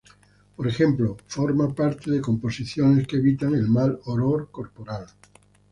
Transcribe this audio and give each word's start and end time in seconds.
Por 0.55 0.67
ejemplo, 0.67 1.15
forma 1.27 1.75
parte 1.75 2.09
de 2.09 2.21
composiciones 2.21 3.05
que 3.05 3.17
evitan 3.17 3.53
el 3.53 3.67
mal 3.67 3.99
olor 4.05 4.49
corporal. 4.49 5.05